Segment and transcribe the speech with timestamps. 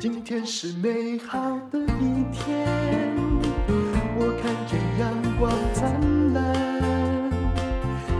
[0.00, 1.38] 今天是美好
[1.68, 2.66] 的一天，
[4.16, 7.30] 我看见阳光灿烂。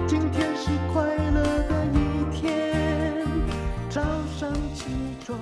[0.06, 3.26] 今天是快乐的一天，
[3.88, 4.02] 早
[4.38, 4.90] 上起
[5.24, 5.40] 床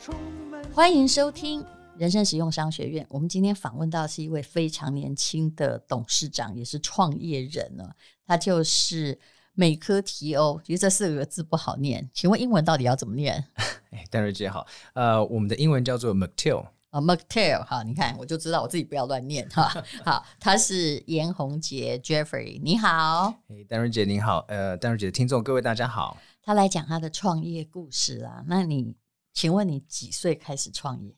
[0.00, 0.14] 充
[0.48, 0.62] 满。
[0.72, 1.64] 欢迎收听
[1.98, 3.04] 人生使用商学院。
[3.10, 7.90] 我们今天访问到是一位非常年轻的董事长，也是创业人呢。
[8.24, 9.18] 他就是。
[9.54, 13.44] 美科提欧，其实这四个字不好念，请问英文到底要怎么念？
[13.92, 19.70] 哎，淡如姐好，呃，我们的英文叫做 McTill 啊，McTill 好，你看我就知道我自己不要乱念哈。
[20.04, 23.34] 好，他是严宏杰 Jeffrey，你好。
[23.48, 26.16] 哎，淡如姐您好，呃，淡如姐的听众各位大家好。
[26.42, 28.42] 他来讲他的创业故事啊。
[28.46, 28.96] 那你，
[29.34, 31.14] 请问你几岁开始创业？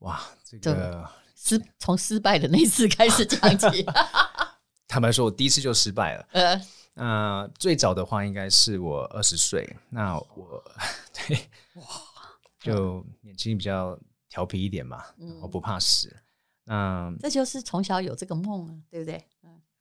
[0.00, 3.86] 哇，这个失从失败的那次开始讲起。
[4.88, 6.28] 坦白说，我第一次就失败了。
[6.32, 6.60] 呃。
[6.98, 9.76] 那、呃、最早的话，应该是我二十岁。
[9.88, 10.62] 那我
[11.12, 11.36] 对
[11.74, 11.84] 哇，
[12.60, 13.96] 就年轻比较
[14.28, 15.04] 调皮一点嘛，
[15.40, 16.14] 我、嗯、不怕死。
[16.64, 19.24] 那这就是从小有这个梦啊，对不对？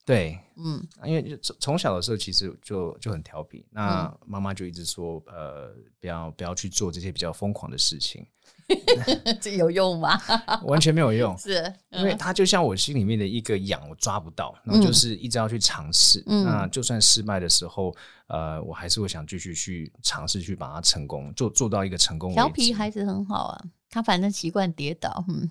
[0.08, 3.66] 嗯，对，嗯，因为从从小的时候其实就就很调皮。
[3.72, 8.26] 那妈妈就一直说，呃，不要不要去做这些比较疯狂的事情。
[9.40, 10.20] 这有用吗？
[10.64, 16.22] 完全没有用， 是、嗯、因为它就像我心里面的一个痒，我抓不到，然后就是一直要去尝试。
[16.28, 17.96] 嗯、那就算失败的时候，
[18.28, 22.34] 呃，我还是会想继续去尝试，去把它成功，做做到一个成功。
[22.34, 25.50] 调皮孩子很好啊，他反正习惯跌倒，嗯，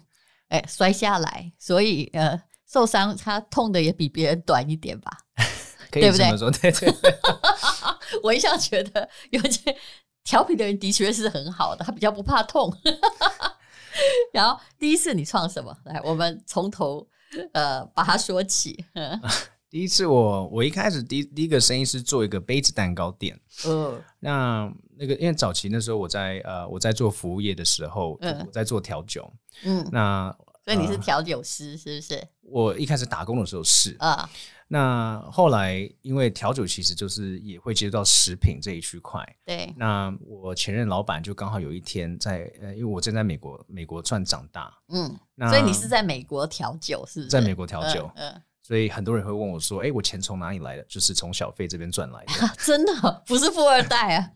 [0.48, 2.38] 哎，摔下来，所以呃，
[2.70, 5.10] 受伤他痛的也比别人短一点吧，
[5.90, 6.92] 可以这么说，对不对？
[6.92, 7.18] 对对
[8.22, 9.76] 我一向觉得有些。
[10.28, 12.68] 调皮的人的确是很好的，他比较不怕痛。
[14.34, 15.72] 然后第一次你创什么？
[15.84, 17.06] 来，我们从头
[17.52, 18.84] 呃把它说起。
[19.70, 23.38] 第一次我我一开始第一第一个生意是做一个杯子蛋糕店。
[23.68, 29.32] 嗯，那那个因为早期那时候我在呃我在做服务业的时候，嗯、我在做调酒。
[29.62, 32.28] 嗯，那所以你是调酒师是不是？
[32.42, 34.28] 我一开始打工的时候是啊。
[34.66, 39.24] 那后来，因为调酒其实就是也会接触到食品这一区块。
[39.44, 39.72] 对。
[39.76, 44.76] 那我前任老板就刚好有一天在，呃，因为我正在美国，美国赚长大。
[44.88, 45.16] 嗯。
[45.36, 47.30] 那所以你是在美国调酒，是不是？
[47.30, 48.10] 在美国调酒。
[48.16, 48.42] 嗯。
[48.60, 52.32] 所以很多人会问我说：“哎，我钱从哪里来的？”就是从小费这边赚来的。
[52.58, 54.30] 真的不是富二代啊。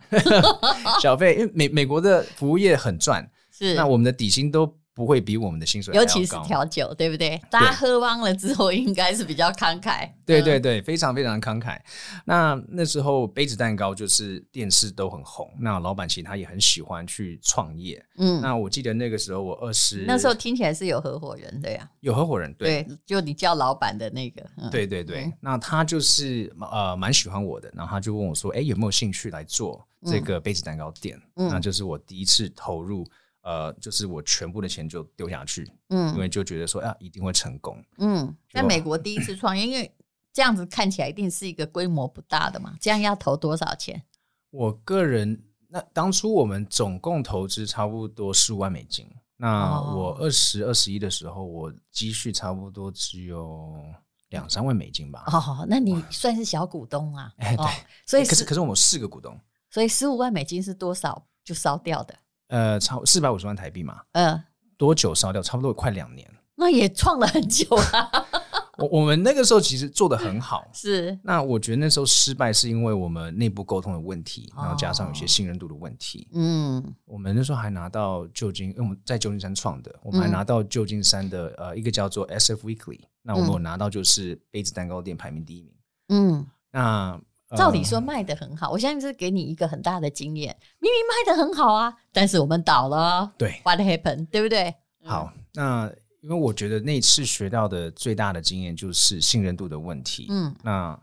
[1.03, 3.29] 小费，因为美美国的服务业很赚。
[3.51, 3.75] 是。
[3.75, 4.79] 那我们的底薪都。
[4.95, 7.41] 不会比我们的薪水，尤其是调酒，对不对？
[7.51, 10.11] 大家喝完了之后， 应该是比较慷慨。
[10.27, 11.79] 对对对，非常非常慷慨。
[12.25, 18.05] 那那时候杯子蛋糕就是电视都很红，那老板其实他也很喜欢去创业。
[18.19, 24.45] 嗯，那我记得那个时候我二十，那时候听起来是有合伙人的呀，有合伙人对，就你叫老板的那个。
[24.71, 33.07] 对对对，那他就是呃蛮喜欢我的，然后他就问我说：“哎，有没有兴趣来做这个杯子蛋糕店？”嗯那就是我第一次投入。
[33.43, 39.91] 呃，就是我全部的钱就丢下去，嗯，因为就觉得说啊，一定会成功，嗯，在美国第一次创业，因为
[40.33, 44.03] 这样子看起来一定是一个规模不大的嘛，这样要投多少钱？
[44.51, 53.83] 我个人那当初我们总共投资差不多十五万美金，那我二十二十一的时候，我积蓄差不多只有
[54.29, 55.25] 两三万美金吧。
[55.29, 57.33] 哦，那你算是小股东啊？
[57.39, 57.67] 哎，对，
[58.05, 59.39] 所以可是可是我们有四个股东，
[59.71, 62.15] 所以十五万美金是多少就烧掉的？
[62.51, 64.45] 呃，超四百五十万台币嘛，嗯、呃，
[64.77, 65.41] 多久烧掉？
[65.41, 68.11] 差不多快两年，那也创了很久啊。
[68.79, 71.17] 我我们那个时候其实做的很好， 是。
[71.23, 76.27] 那我觉得那时候失败是因为我们内部沟通的问题，然后加上有些信任度的问题。
[76.33, 85.73] 嗯、哦，我们那时候还拿到旧金，因为我们在旧金山创的，我们还拿到旧金山的呃一个叫做 SF Weekly，那我们有拿到就是杯子蛋糕店排名第一名。
[86.09, 87.21] 嗯，那。
[87.57, 90.57] 照理说卖得很好，我相信是给你一个很大的经验。
[90.79, 93.33] 明明卖得很好啊，但是我们倒了。
[93.37, 94.29] 对，What happened？
[94.29, 94.73] 对不对？
[95.05, 95.91] 好，那
[96.21, 100.29] 因为我觉得那次学到的最大的经验就是信任度的问题。
[100.31, 100.97] 嗯，那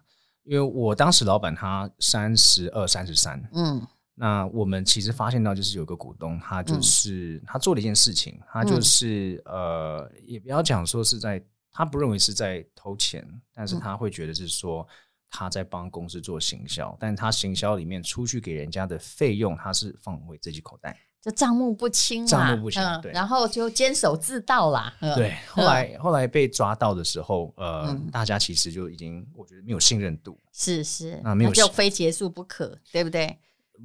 [0.43, 3.43] 因为我当时老板他三十二、三十三。
[3.51, 3.85] 嗯，
[4.15, 11.43] 那我们其实发现到就是有个股东，他就是、嗯、他做了一件事情，他就是、嗯、呃，也不要讲说是在
[11.73, 14.87] 他不认为是在偷钱，但是他会觉得是说。
[15.29, 24.93] 他在帮公司做行销，但是他行销里面出去给人家的费用，他是放回自己口袋，就账目不清嘛，账目不清，嗯、对，然后就监守自盗啦。
[25.01, 33.37] 嗯、对，后来、嗯、后来被抓到的时候，呃，嗯、大家其实就已经我觉得没有信任度，是是，那没有就非结束不可，对不对？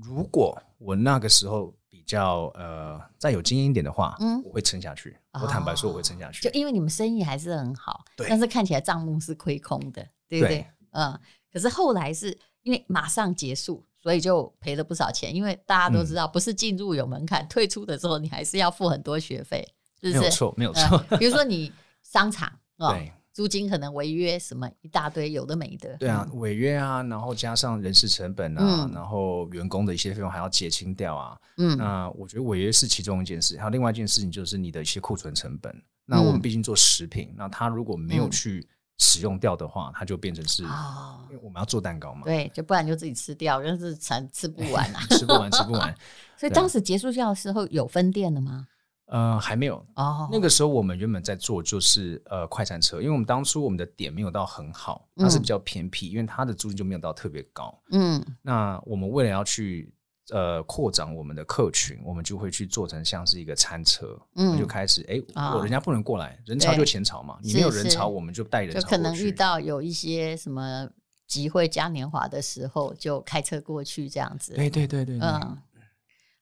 [0.02, 5.16] 如果我那个时候比较呃再有经验一点的话，嗯，我会撑下去。
[5.32, 10.66] 我坦白说，我会撑下去，就因为你们生意还是很好，但是看起来账目是亏空的，对不对？
[10.92, 11.20] 对嗯，
[11.52, 15.34] 可是后来是因为马上结束，所以就赔了不少钱。
[15.34, 19.66] 因为大家都知道，不是进入有门槛，嗯、退出的时候你还是要付很多学费，
[20.00, 20.18] 是不是？
[20.20, 21.18] 没有错，没有错、呃。
[21.18, 21.72] 比如说你
[22.02, 22.90] 商场 哦。
[22.92, 25.96] 对租金可能违约什么一大堆，有的没的。
[25.96, 31.34] 对啊，违约啊，然后加上人事成本啊，嗯、然后员工的一些费用还要结清掉啊。
[31.56, 35.72] 嗯，那我觉得违约是其中一件事，还有另外一件事情就是你的一些库存成本。
[35.72, 38.68] 嗯、那我们毕竟做食品，那他如果没有去
[38.98, 42.22] 使用掉的话，它就变成是，哦、因为我们要做蛋糕嘛。
[42.24, 45.94] 对，就不然就自己吃掉，但是吃吃不完啊， 吃不完，吃不完。
[46.36, 48.66] 所以当时结束掉的时候有分店了吗？
[49.06, 50.26] 呃，还没有哦。
[50.32, 57.78] 那个时候我们原本在做就是呃快餐车，因为我们当初我们的点没有到很好，它是比较偏僻，嗯、因为它的租金就没有到特别高。
[57.90, 59.92] 嗯，那我们为了要去
[60.30, 68.80] 呃扩展我们的客群，我们就会去做成像是一个餐车，嗯，就开始哎，我、欸、人家不能过来，人潮就钱潮嘛，你没有人潮，我们就带人潮。
[68.80, 70.88] 就可能遇到有一些什么
[71.26, 74.54] 集会嘉年华的时候，就开车过去这样子。
[74.54, 75.58] 对对对对，嗯。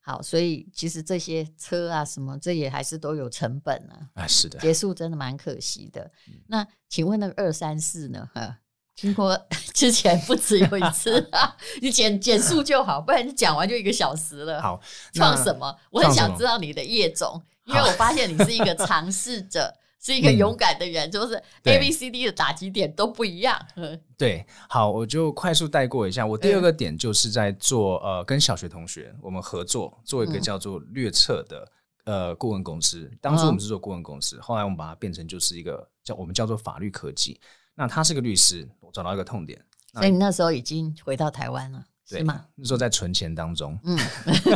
[0.02, 4.08] 好，所以其实这些车啊什么，这也还是都有成本啊。
[4.14, 6.10] 啊，是的，结束真的蛮可惜的。
[6.26, 8.28] 嗯、那请问那个二三四呢？
[8.34, 8.58] 哈，
[8.96, 9.38] 经过
[9.80, 14.60] 之前不止有一次啊， 你减减速就好，不然你讲完就一个小时了。
[14.60, 14.78] 好，
[15.14, 15.74] 创什么？
[15.90, 19.72] 我很想知道你的业种，因为我发现你是一个尝试者。
[20.02, 21.34] 是一个勇敢的人，嗯、就是
[21.64, 23.60] A B C D 的打击点都不一样。
[24.16, 26.24] 对，好，我就快速带过一下。
[26.24, 31.72] 我第二个点就是在做呃，跟小学同学我们合作做一个叫做略测的
[32.04, 33.10] 呃顾问公司。
[33.20, 37.38] 当初我们是做顾问公司，后来我们把它变成就是一个叫我们叫做法律科技。
[37.74, 39.62] 那他是个律师，我找到一个痛点。
[39.92, 42.44] 所以你那时候已经回到台湾了，对吗？
[42.54, 43.98] 那时候在存钱当中，嗯，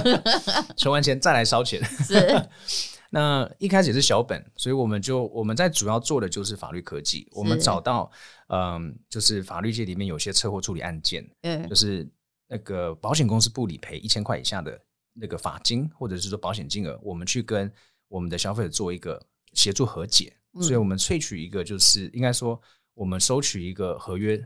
[0.76, 2.48] 存完钱再来烧钱，是。
[3.10, 7.28] 那一开始也是小本，所以我们就我们在主要做的就是法律科技。
[7.30, 8.10] 我们找到，
[8.48, 12.04] 嗯，就是法律界里面有些车祸处理案件，嗯，就是
[12.48, 14.76] 那个保险公司不理赔一千块以下的
[15.12, 17.72] 那个罚金，或者是说保险金额，我们去跟
[18.08, 20.36] 我们的消费者做一个协助和解。
[20.54, 22.60] 嗯、所以我们萃取一个，就是应该说
[22.94, 24.44] 我们收取一个合约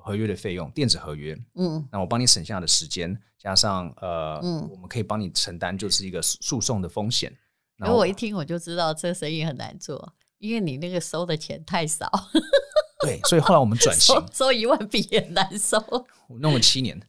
[0.00, 7.32] 合约的费用，电子合约，嗯，那我帮你省下的时间，加上呃，嗯，我们可以帮你承担就是一个诉讼的风险。
[7.76, 12.10] 然后我一听我就知道这个生意很难做，因为你那个收的钱太少。
[13.02, 15.82] 对，所以后来我们转 型，收，一万笔也难收。
[16.28, 17.00] 我弄了七年，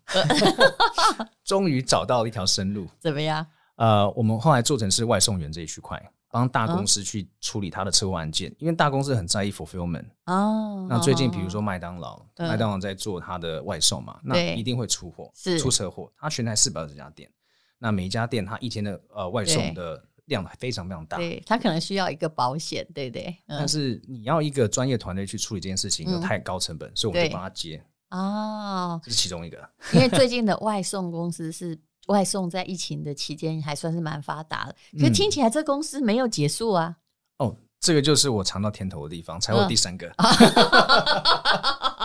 [1.43, 2.87] 终于找到了一条生路。
[2.97, 3.45] 怎么样？
[3.75, 6.01] 呃，我们后来做成是外送员这一区块，
[6.31, 10.05] 帮大公司去处理他的车祸案件，嗯、因为大公司很在意 fulfillment。
[10.25, 10.87] 哦。
[10.89, 16.11] 那最近比如说麦当劳，麦、嗯、当劳在做他的外送嘛，那一定会出货，是出车祸。
[16.17, 17.29] 他全台四百二十家店，
[17.77, 20.03] 那每一家店他一天的呃外送的。
[20.25, 23.35] 量非常非常大，对，他可能需要一个保险，对不对？
[23.47, 27.83] 嗯、但是你要一个专业团队去处理这件事情，又太高成本，嗯、所以我们就帮他接。
[28.11, 29.57] 哦，这是其中一个。
[29.93, 36.95] 因为最近的外送公司是外送，在疫情的期间还算是蛮发达的，可是听起来这公司没有结束啊。
[37.37, 40.07] 嗯、哦，这个就是我尝到甜头的地方，才会第三个。
[40.17, 40.25] 嗯、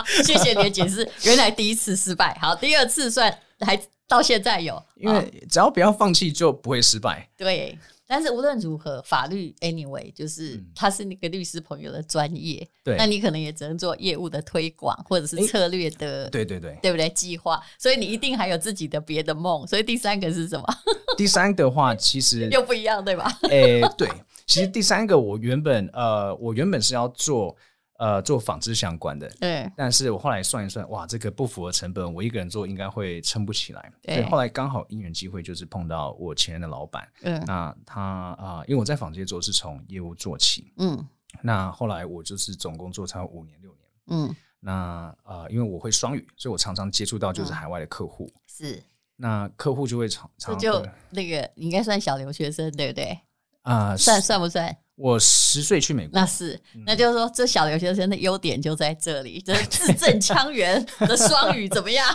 [0.23, 7.29] 谢谢你的解释，原来第一次失败，好，第二次算还到现在有，因为只要不要放弃，就不会失败。
[7.37, 7.77] 对。
[8.07, 17.09] 但是无论如何，法律 anyway 就是他是那个律师朋友的专业，对，那你可能也只能做业务的推广或者是策略的，欸、对对对，对不对？
[17.09, 19.67] 计划，所以你一定还有自己的别的梦。
[19.67, 20.65] 所以第三个是什么？
[21.17, 23.31] 第三的话，其实 又不一样，对吧？
[23.49, 24.09] 诶、欸，对，
[24.45, 27.55] 其实第三个我原本呃，我原本是要做。
[27.97, 33.91] 呃，做纺织相关的，对，但是我后来算一算，哇，这个不符合成本，我一个人做应该会撑不起来。
[34.03, 41.03] 对，所以后来刚好因缘机会，就是碰到我前任的老板，嗯，那他啊、呃，因为我在纺织业做是从业务做起，嗯，
[41.41, 48.79] 那后来我就是总共做差五年六年，嗯，那呃，因为我会双语，所以我常常接触到就是海外的客户，是，
[49.15, 53.19] 那客户就会常常就那个你应该算小留学生对不对？
[53.63, 54.77] 啊、呃，算算不算？
[54.97, 62.07] 我十岁去美国，那是，那就是说，这小留学生的优点就在这里，这字正腔圆的双语怎么样？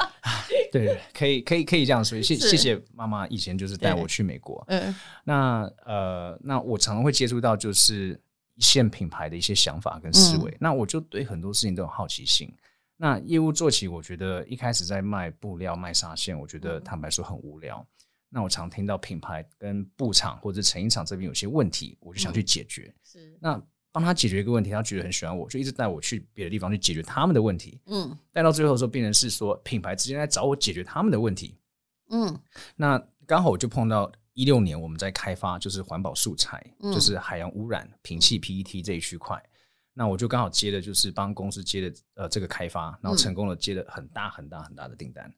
[0.70, 2.20] 对，可以，可以，可以这样说。
[2.20, 4.62] 谢谢谢妈妈以前就是带我去美国。
[4.68, 4.94] 嗯，
[5.24, 8.20] 那呃，那我常常会接触到就是
[8.56, 12.52] 一线品牌的一些想法跟思维，嗯、那我就对很多事情都有好奇心。
[12.98, 17.86] 那业务做起，我觉得一开始在卖布料、卖纱线，我觉得坦白说很无聊。
[18.30, 22.92] 那我常听到品牌跟布厂或者成衣厂这边有些问题，我就想去解决。
[22.94, 27.80] 嗯、是，那帮他解决一个问题，他觉得很喜欢我，就一直带我去别的地方去解决他们的问题。
[27.86, 31.56] 嗯，带到最后的时候，变成是说品牌直接来找我解决他们的问题。
[32.10, 32.38] 嗯，
[32.76, 39.36] 那刚好我就碰到一六年我们在开发就是环保素材，嗯、就是海洋污染平气 PET 这一区块。
[39.36, 39.50] 嗯、
[39.94, 45.32] 那我就刚好接的就是帮公司接的呃这个开发，然后成功的接了很大很大很大的订单。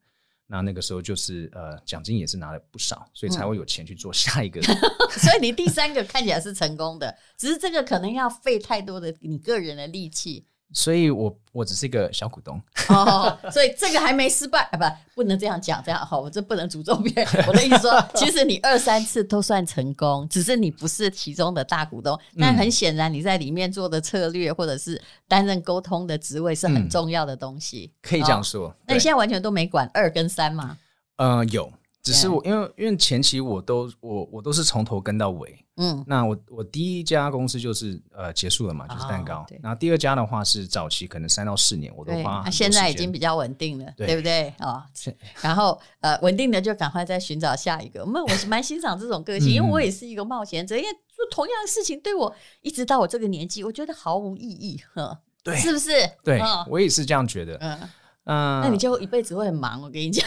[0.50, 4.60] 那那个时候就是呃，奖金也是拿了不少，所以才会有钱去做下一个。
[5.16, 10.48] 所以你第三个看起来是成功的，只是这个可能要费太多的你个人的力气。
[10.72, 17.44] 所以我我只是一个小股东 哦，所以这个还没失败啊，不，不能这样讲，这样好，我这不能诅咒别人。
[17.46, 22.18] 我的意思说，其实你二三次都算成功，只是你不是其中的大股东。
[22.38, 28.74] 但很显然，你在里面做的策略或者是担任沟通的职位是很重要的东西，嗯、可以这样说。
[28.86, 30.78] 那你现在完全都没管二跟三吗？
[31.16, 31.72] 呃，有。
[32.02, 44.52] 只是我，因为因为前期我都我我都是从头跟到尾，嗯，那我我第一家公司就是呃结束了嘛，就是蛋糕，然后第二家的话是早期可能三到四年我都花，那现在已经比较稳定了，对不对？
[44.60, 44.82] 哦，
[45.42, 48.02] 然后呃稳定的就赶快再寻找下一个。
[48.12, 55.90] 那我是蛮欣赏这种个性，因为我也是一个冒险者，因为做同样的事情对我一直到我这个年纪，我觉得毫无意义，呵，对，是不是？
[56.24, 57.78] 对，我也是这样觉得，嗯。
[58.24, 60.24] 嗯，那你就一辈子会很忙，我跟你讲。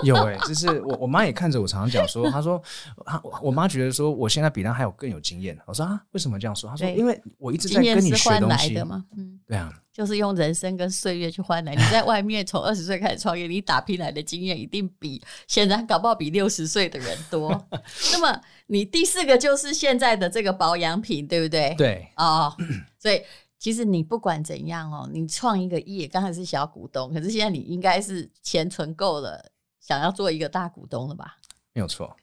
[0.04, 2.62] 有哎、欸，就是我我妈也看着我，常常讲说，她说
[3.04, 5.58] 她我妈觉得说我现在比她还有更有经验。
[5.66, 6.68] 我说啊，为什么这样说？
[6.70, 9.04] 她说因为我一直在跟你学东西的嘛。
[9.16, 11.74] 嗯，对啊，就是用人生跟岁月去换来。
[11.74, 17.50] 你在外面从二十岁开始创业，你打拼来的经验一定比显然搞不好比六十岁的人多。
[18.12, 21.74] 那么你第四个就是现在的这个保养品，对不对？
[21.76, 22.54] 对哦，
[22.98, 23.20] 所以
[23.58, 29.49] 其实你不管怎样哦，你创一个业，刚才是小股东，可是现在你应该是钱存够了。
[29.80, 31.38] 想要做一个大股东了吧？
[31.72, 32.14] 没有错，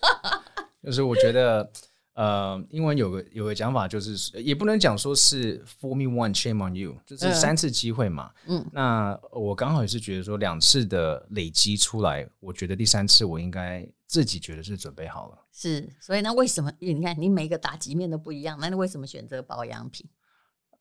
[0.82, 1.70] 就是我觉得，
[2.14, 8.30] 呃，英文有个有个讲法，就是也不能讲说是 “fool me once, shame on you”，就是三次机会嘛。
[8.46, 15.38] 嗯，那我刚好也是觉得说，两次的累积出来，我觉得第三次我应该自己觉得是准备好了。
[15.52, 16.72] 是，所以那为什么？
[16.78, 20.08] 你看，你每个打击面都不一样，那你为什么选择保养品？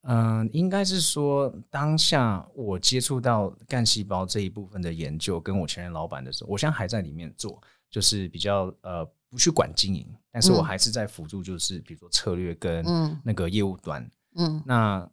[0.04, 12.86] 嗯、呃，应该是说，当下我接触到干细胞这一部分的研究，跟我前任老板的时候，我现在还在里面做，就是比较呃不去管经营，但是我还是在辅助，就是比如说策略跟
[13.24, 14.02] 那个业务端。
[14.36, 15.10] 嗯，嗯那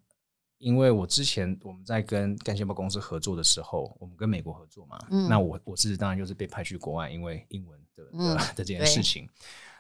[0.59, 9.29] 因为我之前我们在跟干细胞公司合作的时候，我们跟美国合作嘛，嗯、那我我是当然就是被派去国外，因为英文的的、嗯、的这件事情，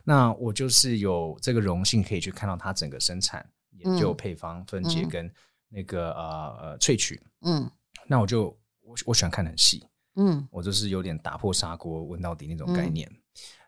[0.04, 3.48] 那我就是有这个荣幸可以去看到它整个生产。
[3.78, 5.30] 研究配方分解跟
[5.68, 7.70] 那个、嗯、呃呃萃取，嗯，
[8.06, 13.08] 那我就我我喜欢看得很细，嗯，我就是有点打破砂锅问到底那种概念。
[13.10, 13.20] 嗯、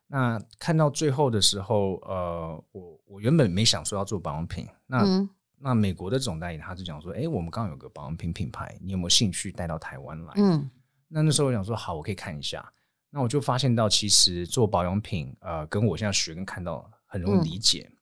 [0.06, 10.32] 那看到最后的时候，呃，我我原本没想说要做保养品，那、嗯、那美国的总代理他就讲说，哎、欸，我们刚好有个保养品品牌，你有没有兴趣带到台湾来？
[10.36, 10.70] 嗯，
[11.08, 12.72] 那那时候我想说，好，我可以看一下。
[13.10, 17.88] 那我就发现到，其实做保养品，呃，跟我现在学跟看到很容易理解。
[17.90, 17.97] 嗯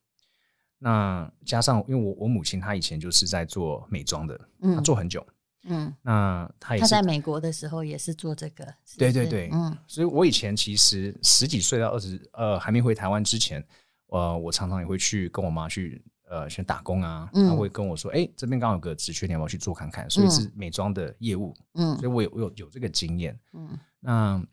[0.79, 5.25] 那加上，因为我我母亲她以前就是在做美妆的，嗯，她做很久，
[5.63, 13.65] 嗯，那她也是她在美国的时候也是做这个，是是对对对，嗯，所以我以前其实十几岁到二十呃还没回台湾之前，
[14.07, 20.07] 呃，我常常也会去跟我妈去呃先打工啊，她会跟我说，哎、嗯欸，这边刚好有个职缺，你要不要去做看看？
[20.07, 24.43] 所以是美妆的业务，嗯，所以我有我有有这个经验，嗯，那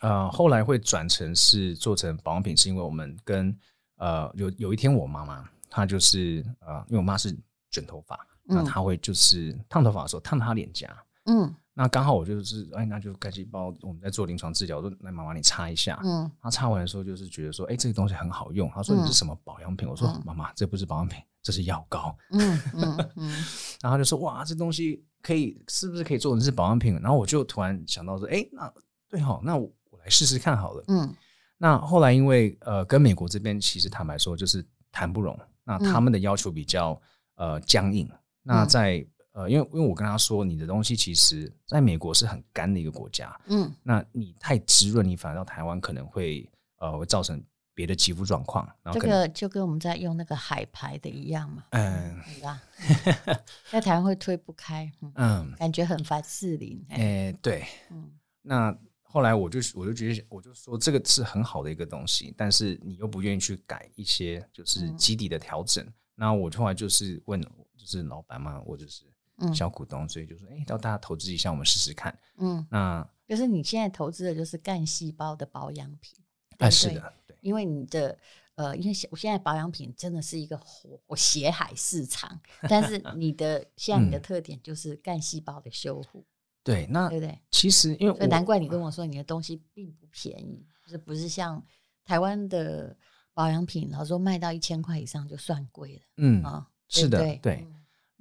[0.00, 3.56] 呃后来会转成是做成保养品，是因为我们跟
[4.00, 7.36] 呃，有有一天，我妈妈她就是呃，因为我妈是
[7.70, 8.16] 卷头发，
[8.48, 10.88] 嗯、那她会就是烫头发的时候烫她脸颊，
[11.26, 19.86] 嗯，那刚好我就是哎，那就干细胞，我们在做临床治疗，我说来妈妈你擦一下，嗯，她擦完的时候就是觉得说，哎，这个东西很好用，她说你是什么保养品？
[19.86, 23.44] 嗯、我说妈妈，这不是保养品，这是药膏，嗯嗯嗯，
[23.82, 26.98] 然后就说哇，这东西可以是不是可以做成是保养品？
[27.02, 28.72] 然后我就突然想到说，哎，那
[29.10, 31.14] 对哈，那我我来试试看好了，嗯。
[31.62, 36.98] 那后来因为呃跟美国这边其实坦白说就是谈不拢，那他们的要求比较
[37.34, 38.08] 呃僵硬。
[38.42, 46.48] 那在呃因为因为我跟他说，你的东西其实在美国是很干的一个国家，嗯，那你太滋润，你反而到台湾可能会
[46.78, 48.66] 呃会造成别的肌肤状况。
[48.82, 52.62] 然后这个就跟我们在用那个海牌的一样嘛，嗯，对吧？
[53.70, 56.82] 在台湾会推不开，嗯，感觉很凡士林。
[56.88, 58.74] 哎，对，嗯，那。
[59.12, 65.84] 后来我就我就觉得我就说这个是很好的一个东西，但是你又不愿意去改一些就是基底的调整。
[65.84, 67.42] 嗯、那我后来就是问，
[67.76, 69.02] 就是老板嘛，我就是
[69.52, 72.16] 小股东，嗯、所以就说，哎，要大家投资一下，我们试试看。
[72.36, 76.16] 嗯，那就是你现在投资的就是干细胞的保养品。
[76.58, 78.16] 哎，是的，对，因为你的
[78.54, 86.24] 呃，因为我现在保养品真的是一个火血海市场，但是你的现在你的特点就是干细胞的修复。
[86.62, 91.62] 对，那对对，其实因为难怪你跟我说你的东西并不便宜，就是不是像
[92.04, 92.96] 台湾的
[93.32, 96.02] 保养品，然后说卖到一千块以上就算贵了。
[96.18, 97.66] 嗯啊，是的，对。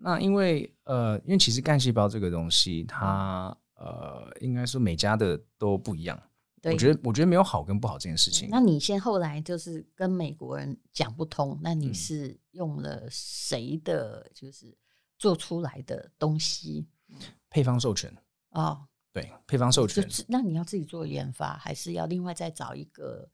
[0.02, 6.18] 那因为呃，因为其实干细胞这个东西，它呃，应该说每家的都不一样。
[6.62, 8.48] 对，我觉得我觉得没有好跟不好这件事情。
[8.50, 14.74] 那你先后来就是跟美国人讲不通，那你是用了谁的，就是
[15.18, 16.88] 做出来的东西？
[17.50, 18.14] 配方授权
[18.50, 20.08] 哦，对，配方授权。
[20.28, 23.30] 那你要自己做研发，还是要另外再找一个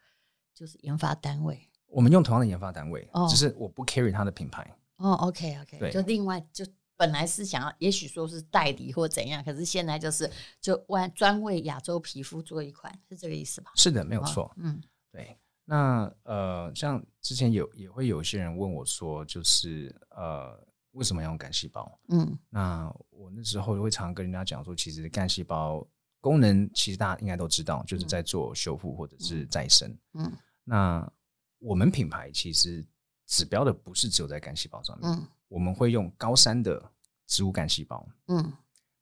[0.54, 1.70] 就是研发单位？
[1.88, 4.66] 我们用同样的研发单位，哦，只是我不 carry 它的品牌。
[4.98, 6.66] 哦，OK OK，对，就另外就。
[6.98, 10.32] 本来是想要，也许说是代理或怎样，可是现在就是
[10.62, 13.70] 就专专为亚洲皮肤做一款，是这个意思吧？
[13.76, 14.46] 是的，没有错。
[14.46, 14.82] 哦、嗯，
[15.12, 15.38] 对。
[15.66, 20.58] 那呃，像之前有也会有些人问我说，就是呃，
[20.96, 22.00] 为什么要用干细胞？
[22.10, 25.88] 嗯，那我那时候会常常跟人家讲说，其实干细胞
[26.20, 29.96] 功能其实大家应该都知道，就是在做修复或者是再生。
[30.14, 30.32] 嗯，
[30.64, 31.12] 那
[31.60, 32.86] 我们品牌其实
[33.28, 35.10] 指标的不是只有在干细胞上面。
[35.10, 35.28] 嗯。
[35.48, 36.84] 我们会用高山的
[37.28, 38.52] 植物干细胞，嗯，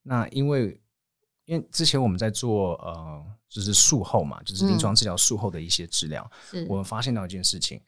[0.02, 0.80] 那因为
[1.46, 7.82] 因为之前我们在做呃，就是术后嘛，就是临床治疗术后的一些治疗，嗯，我们发现到一件事情，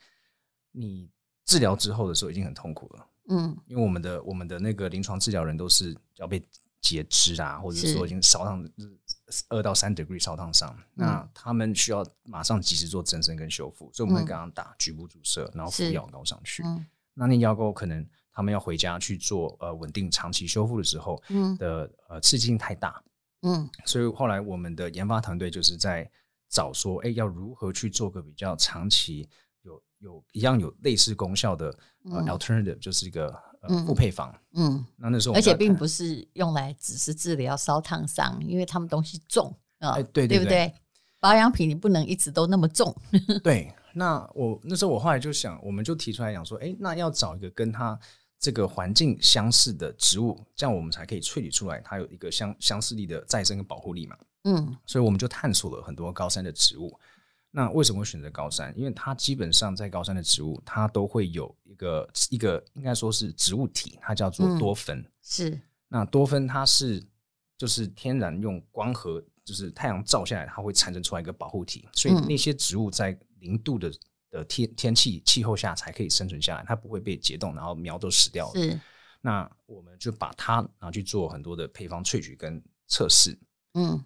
[0.72, 1.12] 你
[1.44, 6.44] 治疗之后的时候已经很痛苦了，嗯，因为我们的我们的那个临床治疗人都是要被
[6.82, 8.64] 截肢啊，或者说已经烧烫
[9.50, 18.08] 二到三 degree 烧烫伤，那他们需要马上及时做增生跟修复，所以我们会给他们打局部注射，然后敷药膏上去，嗯，那那药膏可能。
[18.38, 21.56] 他们要回家去做呃稳定长期修复的时候，嗯。
[21.56, 23.02] 的呃刺激性太大，
[23.44, 26.12] 嗯，所以后来我们的研发团队就是在
[26.50, 29.30] 找说，哎，要如何去做个比较长期
[30.06, 31.76] 有有一样有类似功效的
[32.12, 40.74] 呃 alternative，就是一个呃复配方，嗯，那那时候而且并不是用来只是治疗烧烫伤，因为他们东西重啊，对对不对？
[41.20, 42.96] 保养品你不能一直都那么重，
[43.44, 43.74] 对。
[43.94, 48.00] 那我那时候我后来就想，我们就提出来讲说，哎，那要找一个跟它。
[48.38, 54.16] 这个环境相似的植物，这样我们才可以萃取出来，它有一个相相似力的再生跟保护力嘛。
[54.44, 56.94] 嗯，所以我们就探索了很多高山的植物。
[57.56, 58.78] 那为什么会选择高山？
[58.78, 65.00] 因为它基本上在高山的植物，它都会有一个一个应该说是植物体，它叫做多酚。
[65.00, 67.02] 嗯、是，那多酚它是
[67.58, 71.88] 就是天然用光合，就是太阳照下来，它会产生出来一个保护体。
[71.94, 73.90] 所以那些植物在零度的。
[74.32, 78.62] 的天天气气候下才可以生存下来，它不会被解冻，然后苗都死掉了。
[78.62, 78.78] 是，
[79.22, 83.40] 那我们就把它拿去做很多的配方萃取跟测试。
[83.76, 84.04] 嗯，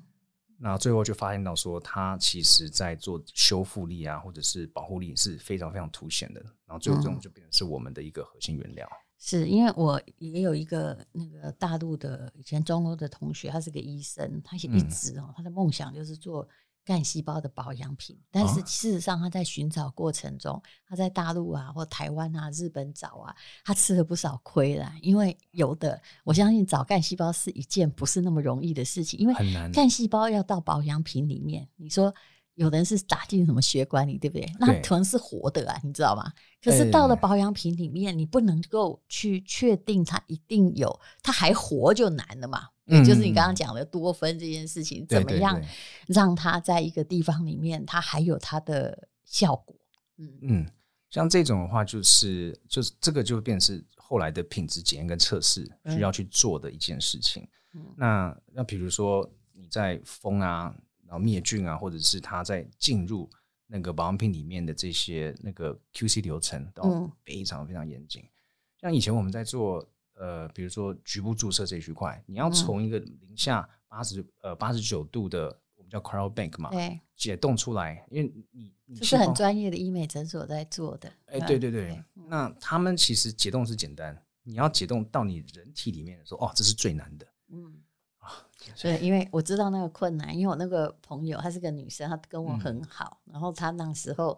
[0.62, 6.42] 那最后就发现到说，它其实在做修复力啊，或者是保护力是非常非常凸显的。
[6.66, 8.86] 然后最后这种就变成是我们的一个核心原料。
[8.86, 16.48] 嗯、是因为我也有一个那个大陆的以前中欧的同学，他是个医生，他一直哦，嗯、他的梦想就是做。
[16.90, 24.92] 干细胞的保养品，但是事实上他在寻找过程中，他在大陆啊或台湾啊、日本找啊，他吃了不少亏啦。
[25.04, 29.36] 因为有的，我相信找干细胞是一件不是那么容易的事情，因为
[29.72, 32.12] 干细胞要到保养品里面，你说
[32.56, 34.52] 有人是打进什么血管里，对不对？
[34.60, 36.34] 那可能是活的啊，你知道吗？
[36.60, 42.70] 可是到了保养品里面，你不能够去确定它一定有，它还活就难了嘛。
[42.90, 45.62] 也就是你刚刚讲的多酚这件事情，怎么样
[46.08, 49.76] 让它在一个地方里面，它还有它的效果？
[50.18, 50.72] 嗯嗯，
[51.10, 57.48] 像这种的话，就是就是这个就变成是后来的品质检验跟测试需要去做的一件事情。
[57.74, 60.76] 嗯、那那比如说你在封啊，
[61.06, 63.30] 然后灭菌啊，或者是它在进入
[63.68, 68.24] 那个保养品里面的这些那个 QC 流程都非常非常严谨。
[68.24, 68.34] 嗯、
[68.82, 69.88] 像以前我们在做。
[70.20, 81.10] 呃，比如说局部注射这一区块，你要从一个零下八十呃八十九度的我们叫 cryo bank 嘛，对，解冻出来，因为你这是很专业的医美诊所在做的。
[81.28, 87.26] 哎，对对对，对那他们其实解冻是简单，你要解冻到你人体里面的时候，哦，这是最难的。
[87.48, 87.82] 嗯
[88.18, 88.46] 啊，
[88.82, 94.38] 对，因为我知道那个困难，因为我那个朋友她是个女生，她跟我很好，嗯、然后她那时候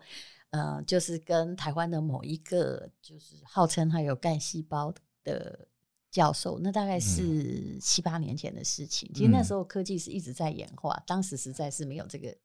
[0.51, 5.67] 呃，就是跟台湾的某一个就是号称她有干细胞的。
[6.12, 9.10] 教授，那大概是七八年前的事情。
[9.12, 12.36] 嗯、其实那时候科技是一直在演化，嗯、当时实在是没有这个。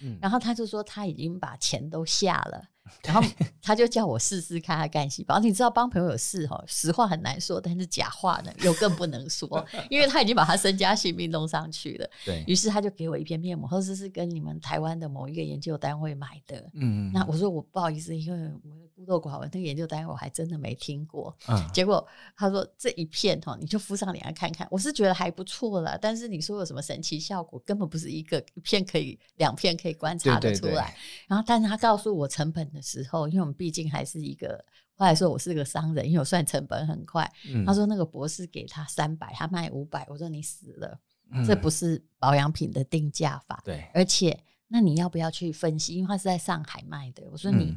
[0.00, 2.62] 嗯、然后他就说他已经把钱都下了，
[3.02, 3.28] 然后
[3.60, 5.40] 他就叫我试试看他干细胞。
[5.40, 12.08] 你知道帮朋友试哈，实话很难说，但是假话呢又更不能说， 因为他已经把他身家性命弄上去了。
[12.24, 16.70] 对，于是他就给我一片面膜，或者是跟你们台湾的某一个研究单位买的。
[16.74, 21.36] 嗯，那我说我不好意思，因为我的孤陋寡闻，那个研究单位我还真的没听过。
[21.46, 24.66] 嗯，结果他说这一片哈，你就敷上脸来看看。
[24.70, 29.54] 我是觉得还不错了，但是你说有什么神奇效果，根本不是一个一片可以两。
[29.58, 30.94] 片可以观察得出来，对对对，
[31.26, 37.28] 然后，但是他告诉我成本的时候，因为我们毕竟还是一个，后来说我是个商人，因为我算成本很快。
[37.48, 40.96] 嗯、他说那个博士给他三百，他卖五百，我说你死了。
[41.32, 43.60] 嗯、这不是保养品的定价法。
[43.64, 45.96] 对，而且那你要不要去分析？
[45.96, 47.24] 因为他是在上海卖的。
[47.32, 47.76] 我说你。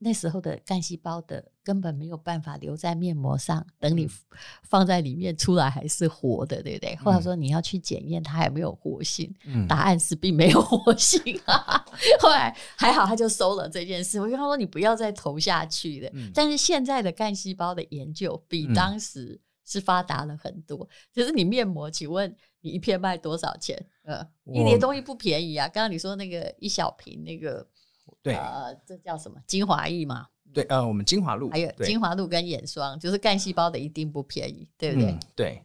[0.00, 4.08] 嗯那时候的干细胞的根本没有办法留在面膜上，等你
[4.62, 6.94] 放在里面出来还是活的，对不对？
[6.96, 11.84] 或者说你要去检验它有没有活性，嗯、答案是并没有活性啊。
[12.22, 14.20] 后来还好，他就收了这件事。
[14.20, 16.10] 我跟他说你不要再投下去了。
[16.14, 20.78] 嗯、但是现在的干细胞的研究比当时是发达了很多。
[21.12, 23.76] 可、嗯、是你面膜，请问你一片卖多少钱？
[24.04, 25.66] 呃，因为你的东西不便宜啊。
[25.66, 27.66] 刚刚你说那个一小瓶那个。
[28.22, 30.26] 对，呃，这叫什么精华液嘛？
[30.52, 35.10] 对，呃，我们精华露，还有精华露跟眼霜，就是干细胞的一定不便宜，对不对？
[35.10, 35.62] 嗯、对。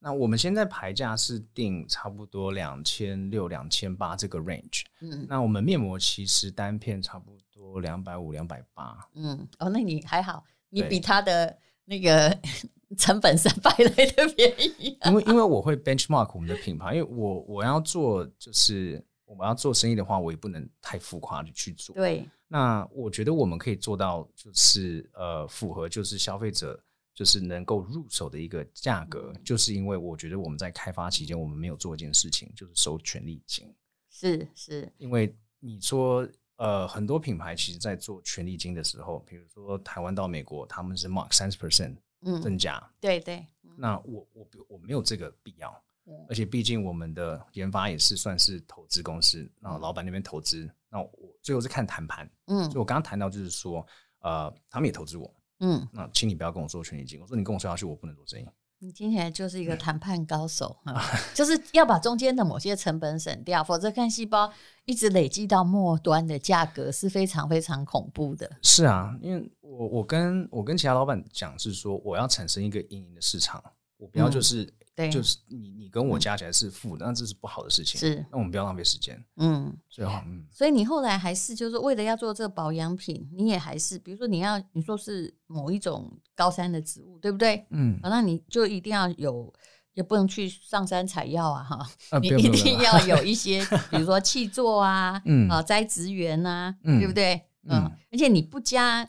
[0.00, 4.82] 那我们现在牌价是定差不多两千六、两千八这个 range。
[5.00, 5.24] 嗯。
[5.28, 9.08] 那我们面膜其实单片差不多两百五、两百八。
[9.14, 9.48] 嗯。
[9.58, 12.36] 哦，那你还好，你比它的那个
[12.98, 15.10] 成本三百来的便宜、啊。
[15.10, 19.02] 因为因为我会 benchmark 我们的品牌，因为我我要做就是。
[19.24, 21.94] 我们要做生意的话，我也不能太浮夸的去做。
[21.94, 26.78] 对，那我觉得我们可以做到，就是呃，符合就是消费者
[27.14, 33.74] 就是能够入手的一个价格，嗯、就是因为我觉得我们在开发期间，我们没有做一件事情，就是收权利金。
[34.10, 41.96] 是是，因为你说呃，很多品牌其实在做权利金的时候，比如说台湾到美国，他们是 mark 三十 percent
[42.42, 42.76] 增加。
[42.76, 45.82] 嗯、对对，那我我我没有这个必要。
[46.28, 51.10] 而且毕竟我们的研发也是算是投资公司，然后老板那边投资，那我
[51.42, 52.30] 最后是看谈判。
[52.46, 53.86] 嗯，就我刚刚谈到就是说，
[54.20, 58.46] 呃，他们也投资我，嗯，那请你不要跟我说权利金，我说你跟我说下去，我不能做生意。
[58.80, 64.52] 你听起来就是一个谈判高手啊， 就是要把中间的某些成本省掉，否则干细胞
[64.84, 68.50] 一直累积到末端的价格是非常非常恐怖的。
[68.60, 73.64] 是啊，因为我我跟我跟其他老板讲是说，我要产生一个盈盈的市场，
[73.96, 74.70] 我不要就是。
[74.96, 77.98] 对，就是你你跟我加起来是负的，那这是不好的事情。
[77.98, 79.20] 是，那我们不要浪费时间。
[79.36, 80.46] 嗯，最好嗯。
[80.52, 87.66] 所以你后来还是就是为了要做这个保养品，你也还是比如说你要你说是某一种高山的植物，对不对？
[87.70, 89.52] 嗯，那你就一定要有，
[89.94, 92.20] 也不能去上山采药啊哈。
[92.20, 97.42] 你一定要有 一些，比如说气作啊， 嗯啊栽植园啊，对不对？
[97.68, 99.08] 嗯，而且你不加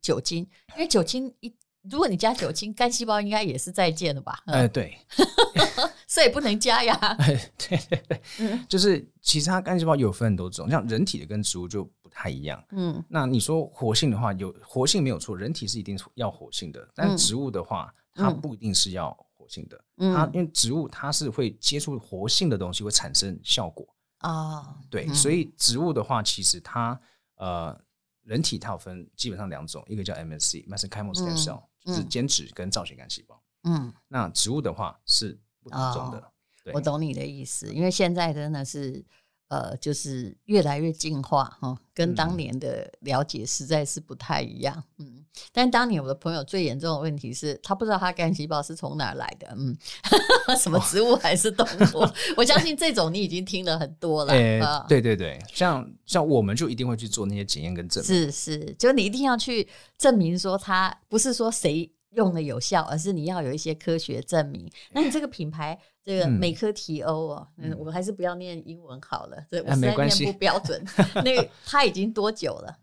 [0.00, 1.54] 酒精，因为酒精一。
[1.90, 4.42] 如果你加酒精，干细胞应该也是再见的吧？
[4.46, 4.98] 哎、呃，对，
[6.06, 6.94] 所以不能加呀。
[7.18, 12.62] 哎，对对对，嗯、就是其他干细胞有分很多种，像人体的跟植物就不太一样。
[12.72, 19.84] 嗯，那你说活性的话，有活性没有错，人体是一定要活性的，但植物的话，嗯、它不一定是要活性的。
[19.98, 23.86] 嗯，它因为植物它是会接触活性的东西，会产生效果
[24.18, 24.30] 啊。
[24.58, 27.00] 哦、对，嗯、所以植物的话，其实它
[27.36, 27.78] 呃。
[28.24, 31.62] 人体它有分基本上两种，一个叫 MSC（Mesenchymal Stem Cell），就
[31.94, 33.42] 是间质跟造血干细胞。
[33.64, 36.32] 嗯，那植物的话是不同种的。
[36.64, 39.04] 对，我懂你的意思，因为现在真的是。
[39.50, 44.84] 呃，就是越来越进化哈，跟当年的了解实在是不太一样。
[44.98, 45.17] 嗯，
[45.52, 49.76] 但当年我的朋友最严重的问题是他不知道他干细胞是从哪儿来的，嗯，
[50.58, 51.98] 什么植物还是动物？
[52.04, 54.32] 哦、我相信这种你已经听了很多了。
[54.32, 58.06] 欸嗯、对对对，像像我们就一定会去做那些检验跟证明。
[58.06, 64.70] 是是，就你一定要去证明说它不是说谁用的有效，而是你要有一些科学证明。
[64.92, 65.78] 那你这个品牌。
[66.04, 70.82] 这个美科提欧哦，嗯，我们还是不要念英文好了，这我实在念不标准。
[71.22, 72.74] 那个它已经多久了？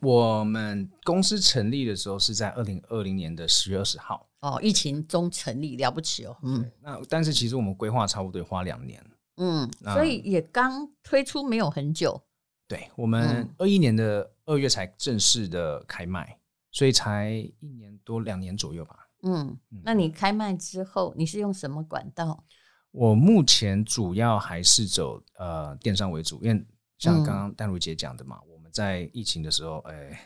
[0.00, 4.28] 我们公司成立的时候是在二零二零年的十月二十号。
[4.40, 6.36] 哦，疫情中成立，了不起哦。
[6.42, 9.04] 嗯，那但是其实我们规划差不多花两年。
[9.36, 12.20] 嗯，所以也刚推出没有很久。
[12.66, 16.38] 对，我们二一年的二月才正式的开卖，
[16.70, 18.96] 所以才一年多两年左右吧。
[19.22, 22.44] 嗯，那你开卖之后，你是用什么管道？
[22.90, 26.66] 我目前主要还是走呃电商为主，因为
[26.98, 28.40] 像刚刚丹如姐讲的嘛，
[28.72, 30.18] 在疫情的时候，哎、欸，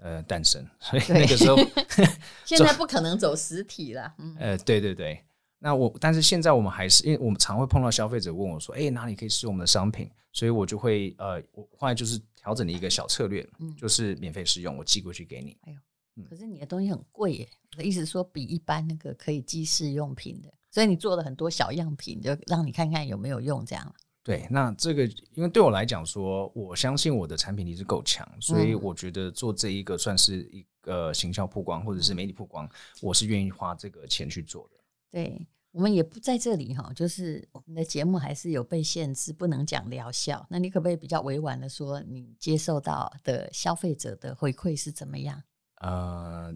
[0.00, 2.06] 呃诞生， 所以那个时候对
[2.44, 4.14] 现在不可能走实体了。
[4.18, 5.24] 嗯、呃，对对对，
[5.58, 10.10] 那我但是现在我们还是，因为我们常会碰到消费者问我说，哎、欸，哪里可以试我们的商品？
[10.32, 15.56] 所以我就会呃，我后来就是调整了一个小策略，嗯、就是免费试用，我寄过去给你。
[15.62, 15.78] 哎呦，
[16.16, 20.48] 嗯、可是你的东西很贵耶，我的意思说比一般那个可以寄试用品的。
[20.70, 23.92] 所以你做了很多小样品，就让你看看有没有用，这样。
[24.22, 32.68] 对，那这个因为对我来讲说，我相信我的产品力是够强，所以我觉得做这一个算是一个行销曝光或者是媒体曝光，
[33.00, 34.76] 我是愿意花这个钱去做的。
[35.10, 40.46] 对，我们也不在这里哈，就是我们的节目还是有被限制，不能讲疗效。
[40.50, 45.42] 那你可不可以比较委婉的说，你接受到的消费者的回馈是怎么样？
[45.76, 46.54] 呃，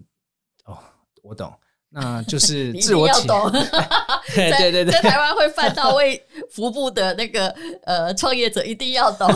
[0.65, 0.77] 哦，
[1.23, 1.51] 我懂。
[1.95, 3.49] 那就是 自我体懂。
[4.35, 7.47] 对 对对，在台湾会犯到为服务的那个
[7.83, 9.27] 呃创业者一定要懂，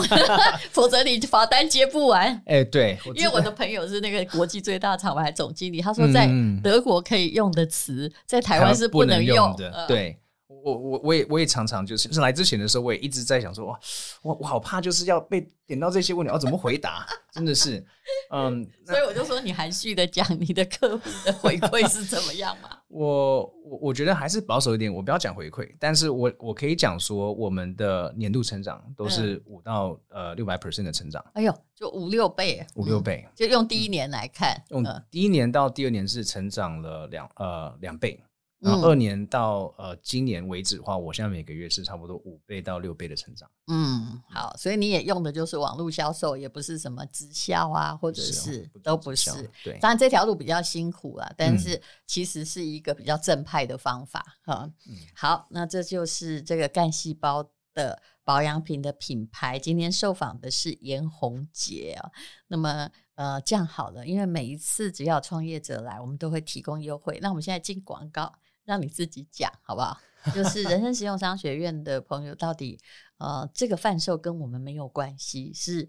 [0.70, 2.28] 否则你罚单接不完。
[2.44, 6.28] 哎、欸，对，因为我的朋友是那个国际最大厂牌总经理，他说在
[6.62, 9.84] 德国可以用的词，在台湾是不能用，能用的。
[9.88, 10.18] 对。
[10.62, 13.78] 我我我也我也常常就是就是来之前的时候，我也一直在想说，哇，
[14.22, 17.06] 我我好怕就是要被点到这些问题，要怎么回答？
[17.32, 17.84] 真的是，
[18.30, 22.70] 嗯，所以我就说你含蓄的讲你的客户的回馈是怎么样嘛？
[22.88, 31.24] 我我我觉得还是保守一点，我不要讲回馈，但是我我可以讲说，我们的年度成长都是五到、嗯、呃六百 percent 的成长。
[31.34, 38.20] 哎呦，就五六倍，五六倍，就用第一年来看，嗯、用第一年到第二年是成长了两呃两倍。
[38.60, 43.50] 然后二年到呃今年为止的话，我现在每个月是差不多五倍到六倍的成长。
[43.68, 49.30] 嗯，好，所以你也用的就是网络销售，也不是什么直销啊，或者是，都不是。
[49.64, 54.70] 对，当然这条路比较辛苦啊，但是其实是一个比较正派的方法哈。
[54.86, 59.58] 嗯，好，那这就是这个干细胞的保养品的品牌。
[59.58, 62.10] 今天受访的是颜宏杰啊。
[62.48, 67.18] 那么呃，这样好了，因为每一次只要创业者来，我们都会提供优惠。
[67.22, 68.34] 那我们现在进广告。
[68.70, 70.00] 让你自己讲好不好？
[70.32, 72.78] 就是人生实用商学院的朋友，到底
[73.18, 75.88] 呃，这个贩售跟我们没有关系，是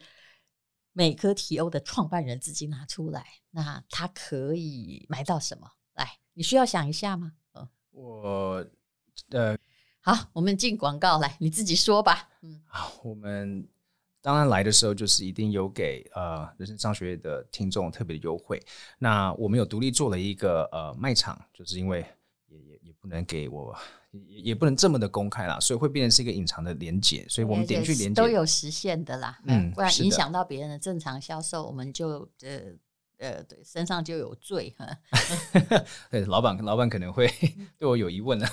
[0.94, 5.70] 美科提欧的创办人自己拿出来，那他可以买到什么？
[5.94, 7.34] 来，你需要想一下吗？
[7.54, 8.66] 嗯，我
[9.30, 9.56] 呃，
[10.00, 12.30] 好，我们进广告来，你自己说吧。
[12.42, 13.68] 嗯，好，我们
[14.22, 18.58] 当然来的时候就是一定有给呃人生商学院的听众特别的优惠。
[18.98, 22.06] 那我们有独立做了一个呃卖场，就是因为。
[23.02, 23.76] 不能给我，
[24.12, 32.62] 也也不能这么的公开啦，所以会变成是一个隐藏的连接，所以我们点去连接都有实现的啦，嗯，不然影响到别人的正常销售，我们就呃
[33.18, 34.88] 呃对身上就有罪哈。
[36.12, 37.28] 对，老板老板可能会
[37.78, 38.48] 对我有疑问了，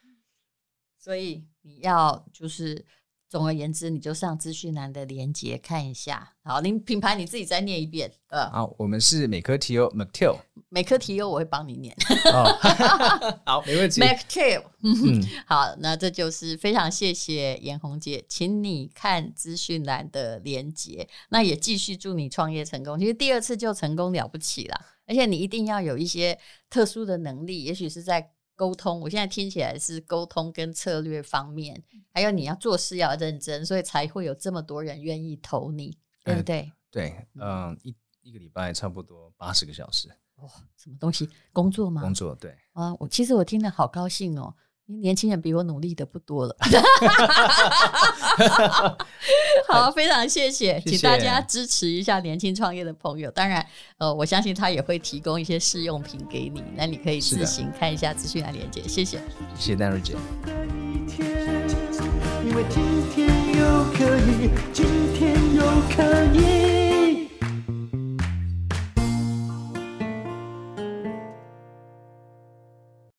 [0.98, 2.84] 所以你要就是。
[3.32, 6.34] 总而言之，你就上资讯栏的链接看一下。
[6.44, 8.12] 好，您品牌你自己再念一遍。
[8.28, 10.36] 呃，好，我们是美科提欧 McTill
[10.68, 11.96] 美科提欧我会帮你念。
[12.30, 12.44] 哦、
[13.46, 14.02] 好，没问题。
[14.02, 21.08] McTill 嗯， 好，那这就是非常谢谢颜宏姐，请你看资讯栏的链接。
[21.30, 22.98] 那也继续祝你创业成功。
[22.98, 28.32] 其实第二次就成功了不起了，而且你一定要有一些特殊的能力，也许是在。
[28.62, 31.82] 沟通，我现在听起来是沟通跟策略方面，
[32.14, 36.60] 还有你要做事要认真，所以才会有这么多人愿意投你，对不对？
[36.60, 40.08] 嗯、对，嗯，一一个礼拜差不多八十个小时。
[40.36, 41.28] 哇、哦，什么东西？
[41.52, 42.02] 工作吗？
[42.02, 42.56] 工作，对。
[42.72, 44.54] 啊，我其实我听得好高兴哦。
[45.00, 46.56] 年轻人比我努力的不多了。
[49.68, 53.30] 好，非常谢谢，请大家支持一下年轻创业的朋友。
[53.30, 53.66] 当然，
[53.98, 58.82] 呃，我相信他也会提供一些试用品给你，那你可以自行看一下资讯来连接。
[58.82, 59.18] 谢谢，
[59.56, 60.14] 谢谢丹瑞姐。
[62.44, 62.82] 因为今
[63.14, 65.62] 天又可以，今天又
[65.94, 66.02] 可
[66.36, 66.51] 以。